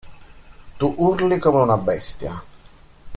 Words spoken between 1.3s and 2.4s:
come una bestia;.